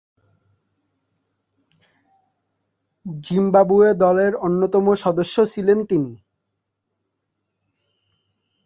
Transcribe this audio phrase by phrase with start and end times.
[3.21, 6.11] Zimbabwe দলের অন্যতম সদস্য ছিলেন তিনি।